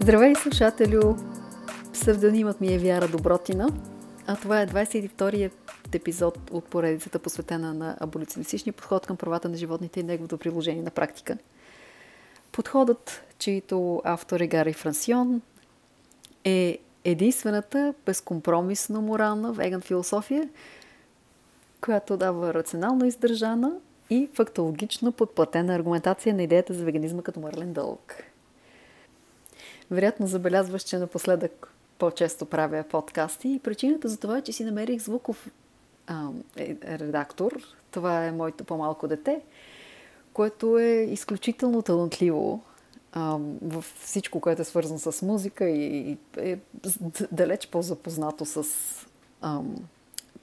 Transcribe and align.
Здравей, 0.00 0.34
слушателю! 0.34 1.16
Псевдонимът 1.92 2.60
ми 2.60 2.74
е 2.74 2.78
Вяра 2.78 3.08
Добротина, 3.08 3.68
а 4.26 4.36
това 4.36 4.60
е 4.60 4.66
22-ият 4.66 5.52
епизод 5.92 6.50
от 6.50 6.64
поредицата, 6.64 7.18
посветена 7.18 7.74
на 7.74 7.96
аболиционистичния 8.00 8.72
подход 8.72 9.06
към 9.06 9.16
правата 9.16 9.48
на 9.48 9.56
животните 9.56 10.00
и 10.00 10.02
неговото 10.02 10.38
приложение 10.38 10.82
на 10.82 10.90
практика. 10.90 11.38
Подходът, 12.52 13.22
чието 13.38 14.02
автор 14.04 14.40
е 14.40 14.46
Гари 14.46 14.72
Франсион, 14.72 15.42
е 16.44 16.78
единствената 17.04 17.94
безкомпромисна 18.06 19.00
морална 19.00 19.52
веган 19.52 19.80
философия, 19.80 20.48
която 21.80 22.16
дава 22.16 22.54
рационално 22.54 23.04
издържана 23.04 23.72
и 24.10 24.28
фактологично 24.34 25.12
подплатена 25.12 25.74
аргументация 25.74 26.34
на 26.34 26.42
идеята 26.42 26.74
за 26.74 26.84
веганизма 26.84 27.22
като 27.22 27.40
мърлен 27.40 27.72
дълг. 27.72 28.24
Вероятно 29.90 30.26
забелязваш, 30.26 30.82
че 30.82 30.98
напоследък 30.98 31.72
по-често 31.98 32.46
правя 32.46 32.84
подкасти 32.90 33.48
и 33.48 33.58
причината 33.58 34.08
за 34.08 34.18
това 34.18 34.38
е, 34.38 34.42
че 34.42 34.52
си 34.52 34.64
намерих 34.64 35.02
звуков 35.02 35.50
а, 36.06 36.28
е, 36.56 36.76
редактор. 36.84 37.52
Това 37.90 38.24
е 38.24 38.32
моето 38.32 38.64
по-малко 38.64 39.08
дете, 39.08 39.40
което 40.32 40.78
е 40.78 41.06
изключително 41.10 41.82
талантливо 41.82 42.62
а, 43.12 43.38
в 43.62 43.84
всичко, 44.02 44.40
което 44.40 44.62
е 44.62 44.64
свързано 44.64 44.98
с 44.98 45.22
музика 45.22 45.68
и, 45.68 46.16
е 46.36 46.58
далеч 47.32 47.68
по-запознато 47.68 48.44
с 48.44 48.64
а, 49.40 49.60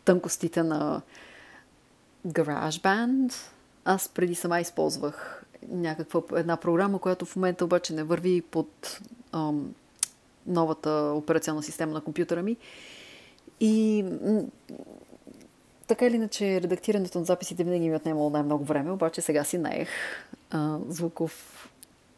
тънкостите 0.05 0.64
на 0.64 1.02
GarageBand. 2.27 3.33
Аз 3.86 4.09
преди 4.09 4.36
сама 4.36 4.59
използвах 4.59 5.45
някаква 5.67 6.22
една 6.36 6.58
програма, 6.58 7.00
която 7.00 7.25
в 7.25 7.36
момента 7.36 7.66
обаче 7.66 7.94
не 7.94 8.03
върви 8.03 8.42
под 8.42 9.00
ам, 9.36 9.75
новата 10.47 10.91
операционна 11.16 11.64
система 11.64 11.94
на 11.94 12.02
компютъра 12.02 12.44
ми. 12.44 12.58
И 13.59 14.05
така 15.88 16.05
или 16.05 16.16
иначе, 16.16 16.61
редактирането 16.61 17.19
на 17.19 17.25
записите 17.25 17.64
винаги 17.64 17.88
ми 17.88 17.94
е 17.94 17.97
отнемало 17.97 18.30
най-много 18.30 18.64
време, 18.64 18.92
обаче 18.92 19.22
сега 19.22 19.44
си 19.44 19.58
наех 19.58 19.89
а, 20.52 20.77
звуков 20.88 21.61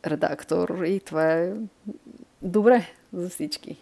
редактор 0.05 0.83
и 0.85 0.99
това 0.99 1.33
е 1.33 1.53
добре 2.41 2.87
за 3.13 3.29
всички. 3.29 3.77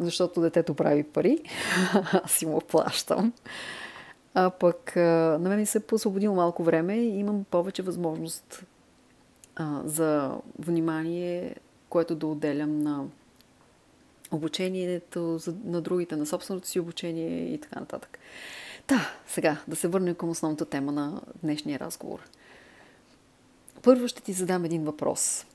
Защото 0.00 0.40
детето 0.40 0.74
прави 0.74 1.02
пари, 1.02 1.38
аз 2.12 2.32
си 2.32 2.46
му 2.46 2.60
плащам. 2.60 3.32
А 4.34 4.50
пък 4.50 4.96
на 4.96 5.38
мен 5.38 5.58
ми 5.58 5.66
се 5.66 5.78
е 5.78 5.80
посвободило 5.80 6.34
малко 6.34 6.62
време 6.62 6.96
и 6.96 7.18
имам 7.18 7.44
повече 7.50 7.82
възможност 7.82 8.64
а, 9.56 9.80
за 9.84 10.38
внимание, 10.58 11.54
което 11.88 12.14
да 12.14 12.26
отделям 12.26 12.80
на 12.80 13.04
обучението 14.30 15.40
на 15.64 15.80
другите, 15.80 16.16
на 16.16 16.26
собственото 16.26 16.68
си 16.68 16.80
обучение 16.80 17.54
и 17.54 17.58
така 17.60 17.80
нататък. 17.80 18.18
Да, 18.88 19.10
сега 19.26 19.62
да 19.68 19.76
се 19.76 19.88
върнем 19.88 20.14
към 20.14 20.28
основната 20.28 20.64
тема 20.64 20.92
на 20.92 21.20
днешния 21.42 21.78
разговор. 21.78 22.20
Първо 23.82 24.08
ще 24.08 24.22
ти 24.22 24.32
задам 24.32 24.64
един 24.64 24.84
въпрос. 24.84 25.46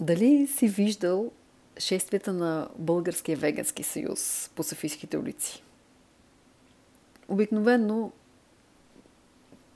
Дали 0.00 0.46
си 0.46 0.68
виждал 0.68 1.30
шествията 1.78 2.32
на 2.32 2.68
Българския 2.78 3.36
вегански 3.36 3.82
съюз 3.82 4.50
по 4.54 4.62
Софийските 4.62 5.18
улици? 5.18 5.62
Обикновено 7.28 8.12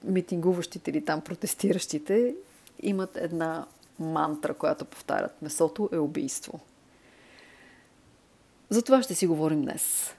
митингуващите 0.05 0.91
или 0.91 1.05
там 1.05 1.21
протестиращите 1.21 2.35
имат 2.83 3.17
една 3.17 3.67
мантра, 3.99 4.55
която 4.55 4.85
повтарят. 4.85 5.43
Месото 5.43 5.89
е 5.93 5.99
убийство. 5.99 6.61
За 8.71 8.83
това 8.83 9.03
ще 9.03 9.15
си 9.15 9.27
говорим 9.27 9.63
днес. 9.63 10.15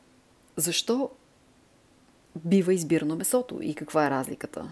Защо 0.55 1.09
бива 2.45 2.73
избирано 2.73 3.15
месото 3.15 3.59
и 3.61 3.75
каква 3.75 4.07
е 4.07 4.09
разликата? 4.09 4.71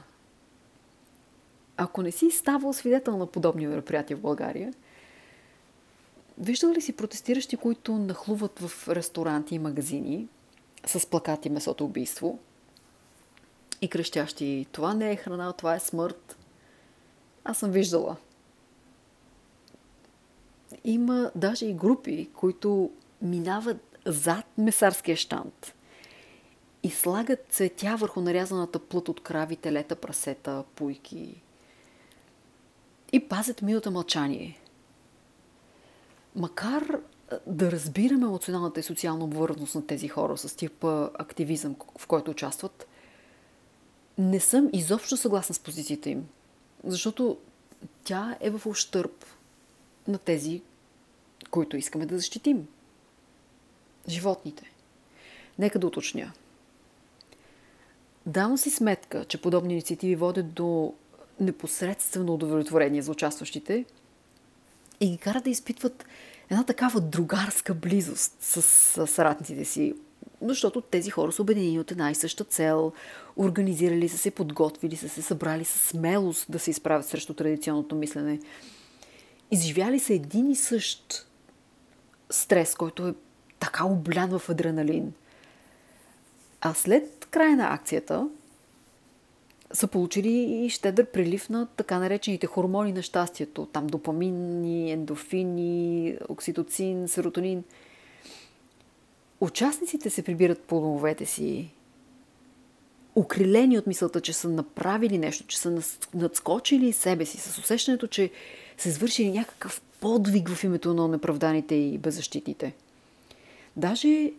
Ако 1.77 2.01
не 2.01 2.11
си 2.11 2.31
ставал 2.31 2.73
свидетел 2.73 3.17
на 3.17 3.27
подобни 3.27 3.67
мероприятия 3.67 4.17
в 4.17 4.21
България, 4.21 4.73
виждал 6.37 6.72
ли 6.72 6.81
си 6.81 6.95
протестиращи, 6.95 7.57
които 7.57 7.97
нахлуват 7.97 8.59
в 8.59 8.89
ресторанти 8.89 9.55
и 9.55 9.59
магазини 9.59 10.27
с 10.85 11.09
плакати 11.09 11.49
Месото 11.49 11.85
убийство 11.85 12.39
и 13.81 13.87
крещящи 13.87 14.67
това 14.72 14.93
не 14.93 15.11
е 15.11 15.16
храна, 15.16 15.53
това 15.53 15.75
е 15.75 15.79
смърт? 15.79 16.37
Аз 17.43 17.57
съм 17.57 17.72
виждала. 17.72 18.16
Има 20.84 21.31
даже 21.36 21.66
и 21.66 21.74
групи, 21.74 22.30
които 22.34 22.91
минават 23.22 23.97
зад 24.06 24.46
месарския 24.58 25.18
штант 25.18 25.74
и 26.84 26.90
слагат 26.90 27.46
цветя 27.50 27.96
върху 27.96 28.22
нарязаната 28.22 28.80
плът 28.80 29.09
от 29.09 29.24
крави, 29.24 29.56
телета, 29.56 29.96
прасета, 29.96 30.64
пуйки 30.75 31.41
и 33.12 33.28
пазят 33.28 33.62
милото 33.62 33.91
мълчание. 33.91 34.59
Макар 36.35 37.00
да 37.47 37.72
разбираме 37.72 38.25
емоционалната 38.25 38.80
и 38.80 38.84
социална 38.84 39.24
обвързаност 39.24 39.75
на 39.75 39.88
тези 39.88 40.08
хора 40.08 40.38
с 40.38 40.56
типа 40.56 41.09
активизъм, 41.14 41.75
в 41.97 42.08
който 42.08 42.31
участват, 42.31 42.88
не 44.18 44.40
съм 44.40 44.69
изобщо 44.74 45.18
съгласна 45.18 45.56
с 45.56 45.59
позицията 45.59 46.09
им. 46.09 46.28
Защото 46.84 47.38
тя 48.03 48.38
е 48.40 48.50
в 48.50 48.66
ущърп 48.66 49.25
на 50.07 50.17
тези, 50.17 50.61
които 51.51 51.77
искаме 51.77 52.05
да 52.05 52.17
защитим. 52.17 52.67
Животните. 54.09 54.71
Нека 55.59 55.79
да 55.79 55.88
уточня. 55.88 56.31
Давам 58.25 58.57
си 58.57 58.69
сметка, 58.69 59.25
че 59.25 59.41
подобни 59.41 59.73
инициативи 59.73 60.16
водят 60.16 60.53
до 60.53 60.93
непосредствено 61.39 62.33
удовлетворение 62.33 63.01
за 63.01 63.11
участващите 63.11 63.85
и 64.99 65.09
ги 65.09 65.17
карат 65.17 65.43
да 65.43 65.49
изпитват 65.49 66.05
една 66.49 66.63
такава 66.63 67.01
другарска 67.01 67.73
близост 67.73 68.37
с, 68.39 68.61
с 68.61 69.07
съратниците 69.07 69.66
си, 69.66 69.93
защото 70.41 70.81
тези 70.81 71.09
хора 71.09 71.31
са 71.31 71.41
обединени 71.41 71.79
от 71.79 71.91
една 71.91 72.11
и 72.11 72.16
съща 72.16 72.43
цел, 72.43 72.91
организирали 73.37 74.09
са 74.09 74.17
се, 74.17 74.31
подготвили 74.31 74.95
са 74.95 75.09
се, 75.09 75.22
събрали 75.22 75.66
с 75.66 75.79
смелост 75.79 76.45
да 76.51 76.59
се 76.59 76.72
изправят 76.72 77.05
срещу 77.05 77.33
традиционното 77.33 77.95
мислене. 77.95 78.39
Изживяли 79.51 80.00
са 80.00 80.13
един 80.13 80.51
и 80.51 80.56
същ 80.56 81.28
стрес, 82.29 82.75
който 82.75 83.07
е 83.07 83.13
така 83.59 83.85
облян 83.85 84.39
в 84.39 84.50
адреналин. 84.50 85.13
А 86.61 86.73
след 86.73 87.28
края 87.31 87.55
на 87.57 87.73
акцията 87.73 88.29
са 89.73 89.88
получили 89.88 90.66
и 90.66 90.69
щедър 90.69 91.05
прилив 91.05 91.50
на 91.50 91.66
така 91.66 92.00
наречените 92.00 92.47
хормони 92.47 92.91
на 92.91 93.01
щастието. 93.01 93.66
Там 93.66 93.88
допамини, 93.88 94.91
ендофини, 94.91 96.17
окситоцин, 96.29 97.07
серотонин. 97.07 97.63
Участниците 99.39 100.09
се 100.09 100.23
прибират 100.23 100.61
по 100.61 100.79
домовете 100.79 101.25
си, 101.25 101.72
укрилени 103.16 103.78
от 103.78 103.88
мисълта, 103.88 104.22
че 104.22 104.34
са 104.34 104.49
направили 104.49 105.17
нещо, 105.17 105.47
че 105.47 105.59
са 105.59 105.81
надскочили 106.14 106.93
себе 106.93 107.25
си, 107.25 107.37
с 107.37 107.58
усещането, 107.58 108.08
че 108.08 108.31
са 108.77 108.89
извършили 108.89 109.31
някакъв 109.31 109.81
подвиг 109.99 110.49
в 110.49 110.63
името 110.63 110.93
на 110.93 111.07
неправданите 111.07 111.75
и 111.75 111.97
беззащитните. 111.97 112.73
Даже 113.75 114.31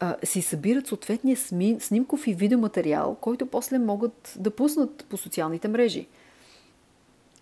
а, 0.00 0.16
си 0.24 0.42
събират 0.42 0.86
съответния 0.86 1.36
сми, 1.36 1.76
снимков 1.80 2.26
и 2.26 2.34
видеоматериал, 2.34 3.14
който 3.14 3.46
после 3.46 3.78
могат 3.78 4.34
да 4.38 4.50
пуснат 4.50 5.04
по 5.08 5.16
социалните 5.16 5.68
мрежи. 5.68 6.06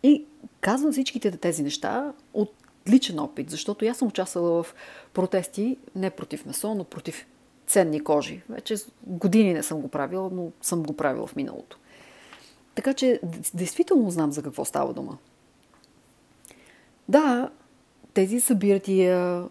И 0.02 0.25
казвам 0.60 0.92
всичките 0.92 1.30
тези 1.30 1.62
неща 1.62 2.12
от 2.34 2.52
личен 2.88 3.19
опит, 3.19 3.50
защото 3.50 3.84
аз 3.84 3.98
съм 3.98 4.08
участвала 4.08 4.62
в 4.62 4.75
протести 5.14 5.76
не 5.94 6.10
против 6.10 6.46
месо, 6.46 6.75
но 6.75 6.84
против 6.84 7.26
ценни 7.66 8.04
кожи. 8.04 8.42
Вече 8.48 8.75
години 9.06 9.54
не 9.54 9.62
съм 9.62 9.80
го 9.80 9.88
правила, 9.88 10.30
но 10.32 10.50
съм 10.62 10.82
го 10.82 10.92
правила 10.92 11.26
в 11.26 11.36
миналото. 11.36 11.78
Така 12.75 12.94
че, 12.94 13.20
действително 13.54 14.10
знам 14.10 14.32
за 14.32 14.42
какво 14.42 14.64
става 14.64 14.92
дума. 14.92 15.19
Да, 17.08 17.50
тези 18.14 18.40
събирания 18.40 19.44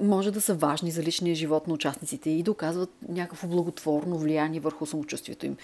може 0.00 0.30
да 0.30 0.40
са 0.40 0.54
важни 0.54 0.90
за 0.90 1.02
личния 1.02 1.34
живот 1.34 1.66
на 1.66 1.74
участниците 1.74 2.30
и 2.30 2.42
доказват 2.42 2.90
някакво 3.08 3.48
благотворно 3.48 4.18
влияние 4.18 4.60
върху 4.60 4.86
самочувствието 4.86 5.46
им. 5.46 5.56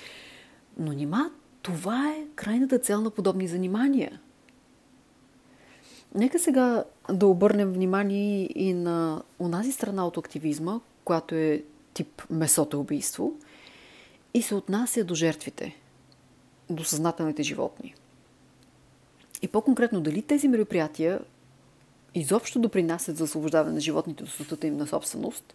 Но 0.78 0.92
нима 0.92 1.30
това 1.62 2.10
е 2.10 2.26
крайната 2.34 2.78
цел 2.78 3.00
на 3.00 3.10
подобни 3.10 3.48
занимания. 3.48 4.20
Нека 6.14 6.38
сега 6.38 6.84
да 7.12 7.26
обърнем 7.26 7.72
внимание 7.72 8.48
и 8.54 8.74
на 8.74 9.22
онази 9.40 9.72
страна 9.72 10.06
от 10.06 10.16
активизма, 10.16 10.80
която 11.04 11.34
е 11.34 11.62
тип 11.94 12.22
месото 12.30 12.80
убийство 12.80 13.32
и 14.34 14.42
се 14.42 14.54
отнася 14.54 15.04
до 15.04 15.14
жертвите, 15.14 15.76
до 16.70 16.84
съзнателните 16.84 17.42
животни. 17.42 17.94
И 19.42 19.48
по-конкретно, 19.48 20.00
дали 20.00 20.22
тези 20.22 20.48
мероприятия 20.48 21.20
изобщо 22.14 22.58
допринасят 22.58 23.16
за 23.16 23.24
освобождаване 23.24 23.74
на 23.74 23.80
животните 23.80 24.24
от 24.24 24.30
статута 24.30 24.66
им 24.66 24.76
на 24.76 24.86
собственост 24.86 25.54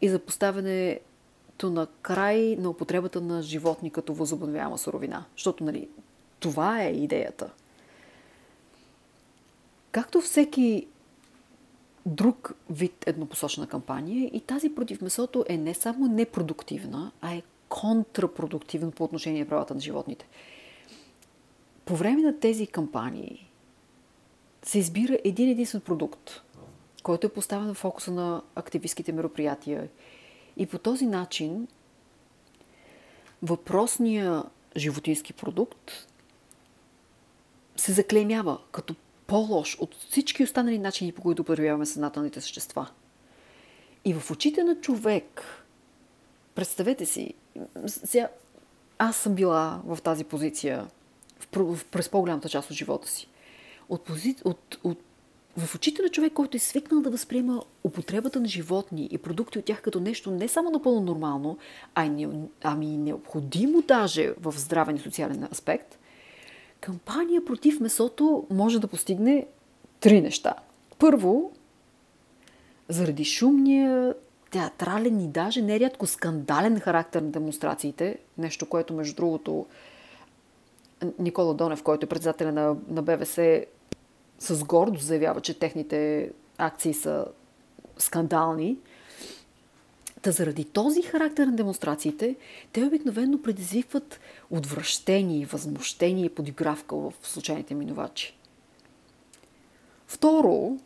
и 0.00 0.08
за 0.08 0.18
поставянето 0.18 1.70
на 1.70 1.86
край 2.02 2.56
на 2.58 2.70
употребата 2.70 3.20
на 3.20 3.42
животни 3.42 3.90
като 3.90 4.14
възобновяема 4.14 4.78
суровина. 4.78 5.24
Защото, 5.36 5.64
нали, 5.64 5.88
това 6.40 6.82
е 6.82 6.92
идеята. 6.92 7.50
Както 9.90 10.20
всеки 10.20 10.86
друг 12.06 12.54
вид 12.70 13.04
еднопосочна 13.06 13.66
кампания 13.66 14.30
и 14.32 14.40
тази 14.40 14.74
против 14.74 15.00
месото 15.00 15.44
е 15.48 15.56
не 15.56 15.74
само 15.74 16.06
непродуктивна, 16.06 17.12
а 17.20 17.34
е 17.34 17.42
контрапродуктивна 17.68 18.90
по 18.90 19.04
отношение 19.04 19.42
на 19.42 19.48
правата 19.48 19.74
на 19.74 19.80
животните. 19.80 20.26
По 21.84 21.96
време 21.96 22.22
на 22.22 22.40
тези 22.40 22.66
кампании 22.66 23.50
се 24.62 24.78
избира 24.78 25.18
един 25.24 25.48
единствен 25.48 25.80
продукт, 25.80 26.42
който 27.02 27.26
е 27.26 27.32
поставен 27.32 27.74
в 27.74 27.78
фокуса 27.78 28.10
на 28.10 28.42
активистските 28.54 29.12
мероприятия. 29.12 29.88
И 30.56 30.66
по 30.66 30.78
този 30.78 31.06
начин 31.06 31.68
въпросния 33.42 34.42
животински 34.76 35.32
продукт 35.32 35.90
се 37.76 37.92
заклеймява 37.92 38.58
като 38.72 38.94
по-лош 39.26 39.78
от 39.80 39.94
всички 39.94 40.44
останали 40.44 40.78
начини, 40.78 41.12
по 41.12 41.22
които 41.22 41.42
употребяваме 41.42 41.86
съзнателните 41.86 42.40
същества. 42.40 42.90
И 44.04 44.14
в 44.14 44.30
очите 44.30 44.64
на 44.64 44.80
човек, 44.80 45.42
представете 46.54 47.06
си, 47.06 47.34
сега, 47.86 48.28
аз 48.98 49.16
съм 49.16 49.34
била 49.34 49.82
в 49.86 49.98
тази 50.02 50.24
позиция 50.24 50.88
през 51.90 52.08
по-голямата 52.08 52.48
част 52.48 52.70
от 52.70 52.76
живота 52.76 53.08
си. 53.08 53.28
От, 53.88 54.10
от, 54.44 54.78
от, 54.84 54.98
в 55.56 55.74
очите 55.74 56.02
на 56.02 56.08
човек, 56.08 56.32
който 56.32 56.56
е 56.56 56.60
свикнал 56.60 57.00
да 57.00 57.10
възприема 57.10 57.62
употребата 57.84 58.40
на 58.40 58.48
животни 58.48 59.08
и 59.10 59.18
продукти 59.18 59.58
от 59.58 59.64
тях 59.64 59.82
като 59.82 60.00
нещо 60.00 60.30
не 60.30 60.48
само 60.48 60.70
напълно 60.70 61.00
нормално, 61.00 61.58
а 61.94 62.04
и 62.04 62.08
не, 62.08 62.28
ами 62.62 62.86
необходимо 62.86 63.82
даже 63.82 64.34
в 64.40 64.54
здравен 64.56 64.96
и 64.96 65.00
социален 65.00 65.48
аспект, 65.52 65.98
кампания 66.80 67.44
против 67.44 67.80
месото 67.80 68.46
може 68.50 68.80
да 68.80 68.88
постигне 68.88 69.46
три 70.00 70.20
неща. 70.20 70.54
Първо, 70.98 71.52
заради 72.88 73.24
шумния, 73.24 74.14
театрален 74.50 75.20
и 75.20 75.28
даже 75.28 75.62
нерядко 75.62 76.06
скандален 76.06 76.80
характер 76.80 77.22
на 77.22 77.30
демонстрациите, 77.30 78.18
нещо, 78.38 78.66
което 78.66 78.94
между 78.94 79.16
другото 79.16 79.66
Никола 81.18 81.54
Донев, 81.54 81.82
който 81.82 82.06
е 82.06 82.08
председателя 82.08 82.52
на, 82.52 82.76
на 82.88 83.02
БВС, 83.02 83.38
с 84.38 84.64
гордост 84.64 85.06
заявява, 85.06 85.40
че 85.40 85.58
техните 85.58 86.30
акции 86.58 86.94
са 86.94 87.26
скандални. 87.98 88.78
Та 90.22 90.30
заради 90.30 90.64
този 90.64 91.02
характер 91.02 91.46
на 91.46 91.56
демонстрациите, 91.56 92.36
те 92.72 92.84
обикновено 92.84 93.42
предизвикват 93.42 94.20
отвращение, 94.50 95.46
възмущение 95.46 96.24
и 96.24 96.34
подигравка 96.34 96.96
в 96.96 97.12
случайните 97.22 97.74
минувачи. 97.74 98.36
Второ, 100.06 100.78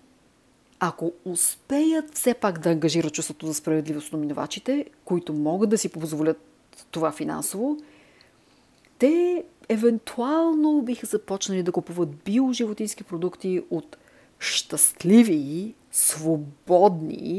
ако 0.81 1.13
успеят 1.25 2.15
все 2.15 2.35
пак 2.35 2.59
да 2.59 2.71
ангажират 2.71 3.15
чувството 3.15 3.47
за 3.47 3.55
справедливост 3.55 4.13
на 4.13 4.19
минувачите, 4.19 4.87
които 5.05 5.33
могат 5.33 5.71
да 5.71 5.79
си 5.79 5.89
позволят 5.89 6.41
това 6.91 7.13
финансово, 7.13 7.79
те 8.99 9.45
евентуално 9.69 10.83
биха 10.83 11.07
започнали 11.07 11.63
да 11.63 11.73
купуват 11.73 12.17
биоживотински 12.25 13.05
продукти 13.05 13.63
от 13.71 13.97
щастливи, 14.39 15.75
свободни, 15.93 17.39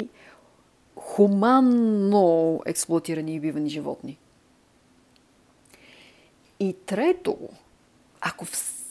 хуманно 0.95 2.59
експлуатирани 2.65 3.35
и 3.35 3.39
бивани 3.39 3.69
животни. 3.69 4.17
И 6.59 6.75
трето, 6.85 7.37
ако, 8.21 8.45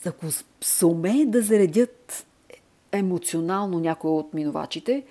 ако 0.05 0.25
се 0.61 0.85
умее 0.85 1.25
да 1.25 1.41
заредят 1.41 2.25
емоционално 2.91 3.79
някой 3.79 4.11
от 4.11 4.33
минувачите, 4.33 5.03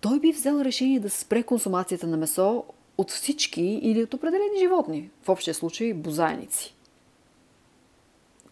той 0.00 0.20
би 0.20 0.32
взел 0.32 0.60
решение 0.60 1.00
да 1.00 1.10
спре 1.10 1.42
консумацията 1.42 2.06
на 2.06 2.16
месо 2.16 2.64
от 2.98 3.10
всички 3.10 3.62
или 3.62 4.02
от 4.02 4.14
определени 4.14 4.58
животни, 4.58 5.10
в 5.22 5.28
общия 5.28 5.54
случай 5.54 5.94
бозайници. 5.94 6.74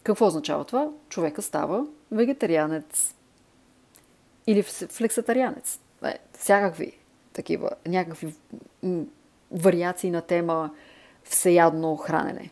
Какво 0.07 0.25
означава 0.25 0.63
това? 0.63 0.89
Човека 1.09 1.41
става 1.41 1.85
вегетарианец 2.11 3.15
или 4.47 4.63
флексатарианец. 4.63 5.79
Е, 6.03 6.17
всякакви 6.39 6.97
такива, 7.33 7.69
някакви 7.87 8.33
вариации 9.51 10.11
на 10.11 10.21
тема 10.21 10.71
всеядно 11.23 11.95
хранене. 11.95 12.51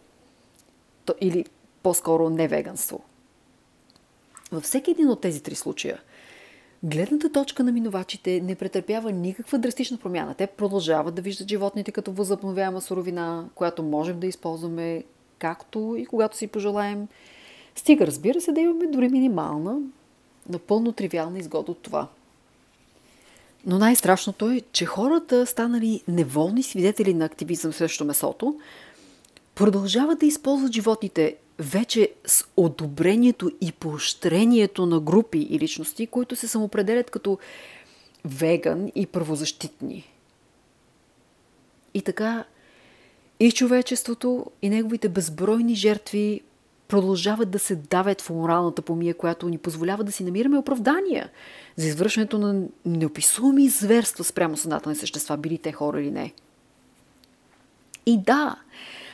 То, 1.05 1.13
или 1.21 1.45
по-скоро 1.83 2.29
невеганство. 2.29 3.03
Във 4.51 4.63
всеки 4.63 4.91
един 4.91 5.09
от 5.09 5.21
тези 5.21 5.43
три 5.43 5.55
случая, 5.55 6.01
гледната 6.83 7.31
точка 7.31 7.63
на 7.63 7.71
минувачите 7.71 8.41
не 8.41 8.55
претърпява 8.55 9.11
никаква 9.11 9.57
драстична 9.57 9.97
промяна. 9.97 10.35
Те 10.35 10.47
продължават 10.47 11.15
да 11.15 11.21
виждат 11.21 11.49
животните 11.49 11.91
като 11.91 12.11
възобновяема 12.11 12.81
суровина, 12.81 13.49
която 13.55 13.83
можем 13.83 14.19
да 14.19 14.27
използваме 14.27 15.03
както 15.39 15.95
и 15.97 16.05
когато 16.05 16.37
си 16.37 16.47
пожелаем. 16.47 17.07
Стига, 17.75 18.07
разбира 18.07 18.41
се, 18.41 18.51
да 18.51 18.61
имаме 18.61 18.87
дори 18.87 19.09
минимална, 19.09 19.79
напълно 20.49 20.91
тривиална 20.91 21.39
изгода 21.39 21.71
от 21.71 21.81
това. 21.81 22.07
Но 23.65 23.79
най-страшното 23.79 24.51
е, 24.51 24.61
че 24.71 24.85
хората, 24.85 25.45
станали 25.45 26.03
неволни 26.07 26.63
свидетели 26.63 27.13
на 27.13 27.25
активизъм 27.25 27.73
срещу 27.73 28.05
месото, 28.05 28.59
продължават 29.55 30.19
да 30.19 30.25
използват 30.25 30.73
животните 30.73 31.35
вече 31.59 32.11
с 32.25 32.45
одобрението 32.57 33.51
и 33.61 33.71
поощрението 33.71 34.85
на 34.85 34.99
групи 34.99 35.47
и 35.49 35.59
личности, 35.59 36.07
които 36.07 36.35
се 36.35 36.47
самоопределят 36.47 37.09
като 37.09 37.37
веган 38.25 38.91
и 38.95 39.05
правозащитни. 39.05 40.11
И 41.93 42.01
така 42.01 42.45
и 43.39 43.51
човечеството, 43.51 44.45
и 44.61 44.69
неговите 44.69 45.09
безбройни 45.09 45.75
жертви 45.75 46.41
продължават 46.87 47.51
да 47.51 47.59
се 47.59 47.75
давят 47.75 48.21
в 48.21 48.29
моралната 48.29 48.81
помия, 48.81 49.13
която 49.13 49.49
ни 49.49 49.57
позволява 49.57 50.03
да 50.03 50.11
си 50.11 50.23
намираме 50.23 50.57
оправдания 50.57 51.29
за 51.75 51.87
извършването 51.87 52.37
на 52.37 52.61
неописуеми 52.85 53.69
зверства 53.69 54.23
спрямо 54.23 54.57
съзнателни 54.57 54.95
същества, 54.95 55.37
били 55.37 55.57
те 55.57 55.71
хора 55.71 56.01
или 56.01 56.11
не. 56.11 56.33
И 58.05 58.21
да, 58.21 58.55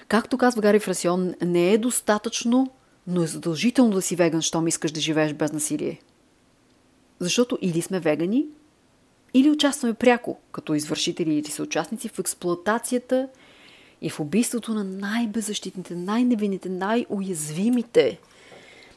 както 0.08 0.38
казва 0.38 0.62
Гари 0.62 0.80
Фрасион, 0.80 1.34
не 1.42 1.74
е 1.74 1.78
достатъчно, 1.78 2.72
но 3.08 3.24
е 3.24 3.28
задължително 3.28 3.92
да 3.92 4.01
си 4.01 4.16
веган, 4.16 4.42
щом 4.42 4.68
искаш 4.68 4.92
да 4.92 5.00
живееш 5.00 5.34
без 5.34 5.51
насилие. 5.51 6.00
Защото 7.20 7.58
или 7.62 7.82
сме 7.82 8.00
вегани, 8.00 8.46
или 9.34 9.50
участваме 9.50 9.94
пряко, 9.94 10.38
като 10.51 10.74
извършители 10.74 11.34
или 11.34 11.51
съучастници 11.51 12.10
в 12.10 12.20
експлоатацията 12.20 13.28
и 14.01 14.10
в 14.10 14.20
убийството 14.20 14.74
на 14.74 14.84
най-беззащитните, 14.84 15.96
най-невинните, 15.96 16.70
най-уязвимите, 16.70 18.20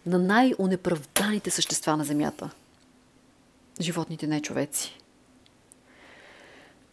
на 0.06 0.18
най-унеправданите 0.18 1.50
същества 1.50 1.96
на 1.96 2.04
Земята. 2.04 2.50
Животните 3.80 4.26
не 4.26 4.42
човеци. 4.42 4.98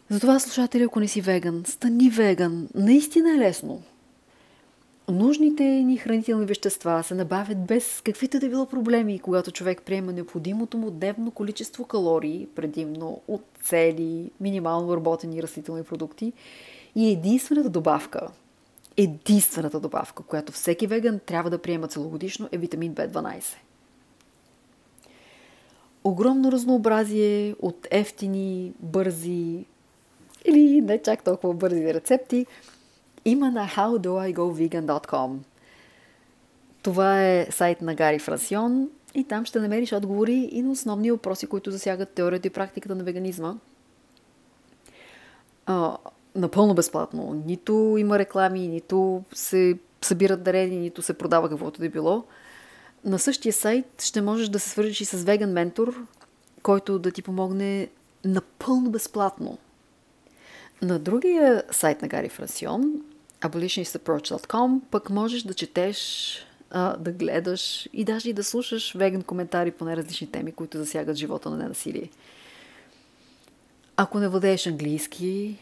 Затова, 0.09 0.39
слушатели, 0.39 0.83
ако 0.83 0.99
не 0.99 1.07
си 1.07 1.21
веган, 1.21 1.63
стани 1.65 2.09
веган. 2.09 2.67
Наистина 2.75 3.31
е 3.35 3.37
лесно. 3.37 3.81
Нужните 5.07 5.63
ни 5.63 5.97
хранителни 5.97 6.45
вещества 6.45 7.03
се 7.03 7.15
набавят 7.15 7.65
без 7.65 8.01
каквито 8.03 8.39
да 8.39 8.49
било 8.49 8.65
проблеми, 8.65 9.19
когато 9.19 9.51
човек 9.51 9.81
приема 9.85 10.13
необходимото 10.13 10.77
му 10.77 10.91
дневно 10.91 11.31
количество 11.31 11.85
калории, 11.85 12.47
предимно 12.55 13.21
от 13.27 13.43
цели, 13.63 14.31
минимално 14.39 14.95
работени 14.95 15.43
растителни 15.43 15.83
продукти 15.83 16.33
и 16.95 17.11
единствената 17.11 17.69
добавка, 17.69 18.27
единствената 18.97 19.79
добавка, 19.79 20.23
която 20.23 20.51
всеки 20.51 20.87
веган 20.87 21.19
трябва 21.19 21.49
да 21.49 21.57
приема 21.57 21.87
целогодишно 21.87 22.49
е 22.51 22.57
витамин 22.57 22.95
B12. 22.95 23.43
Огромно 26.03 26.51
разнообразие 26.51 27.55
от 27.59 27.87
ефтини, 27.91 28.73
бързи 28.79 29.65
или 30.45 30.81
не 30.81 31.01
чак 31.01 31.23
толкова 31.23 31.53
бързи 31.53 31.93
рецепти 31.93 32.45
има 33.25 33.51
на 33.51 33.67
howdoigovegan.com. 33.67 35.37
Това 36.81 37.27
е 37.27 37.47
сайт 37.51 37.81
на 37.81 37.95
Гари 37.95 38.19
Фрасион 38.19 38.89
и 39.15 39.23
там 39.23 39.45
ще 39.45 39.59
намериш 39.59 39.93
отговори 39.93 40.49
и 40.51 40.61
на 40.61 40.71
основни 40.71 41.11
въпроси, 41.11 41.47
които 41.47 41.71
засягат 41.71 42.09
теорията 42.09 42.47
и 42.47 42.51
практиката 42.51 42.95
на 42.95 43.03
веганизма 43.03 43.55
напълно 46.35 46.73
безплатно. 46.73 47.43
Нито 47.45 47.95
има 47.97 48.19
реклами, 48.19 48.67
нито 48.67 49.23
се 49.33 49.77
събират 50.01 50.43
дарени, 50.43 50.77
нито 50.77 51.01
се 51.01 51.13
продава 51.13 51.49
каквото 51.49 51.79
да 51.79 51.85
е 51.85 51.89
било. 51.89 52.23
На 53.05 53.19
същия 53.19 53.53
сайт 53.53 54.01
ще 54.01 54.21
можеш 54.21 54.49
да 54.49 54.59
се 54.59 54.69
свържиш 54.69 55.01
и 55.01 55.05
с 55.05 55.23
веган 55.23 55.51
ментор, 55.51 56.05
който 56.63 56.99
да 56.99 57.11
ти 57.11 57.21
помогне 57.21 57.87
напълно 58.25 58.89
безплатно. 58.89 59.57
На 60.81 60.99
другия 60.99 61.63
сайт 61.71 62.01
на 62.01 62.07
Гари 62.07 62.29
Фрасион, 62.29 62.93
abolitionistapproach.com, 63.41 64.81
пък 64.91 65.09
можеш 65.09 65.43
да 65.43 65.53
четеш, 65.53 66.35
да 66.73 67.11
гледаш 67.11 67.89
и 67.93 68.03
даже 68.03 68.29
и 68.29 68.33
да 68.33 68.43
слушаш 68.43 68.93
веган 68.93 69.21
коментари 69.21 69.71
по 69.71 69.85
най-различни 69.85 70.31
теми, 70.31 70.51
които 70.51 70.77
засягат 70.77 71.15
живота 71.15 71.49
на 71.49 71.57
ненасилие. 71.57 72.09
Ако 73.97 74.19
не 74.19 74.27
владееш 74.27 74.67
английски, 74.67 75.57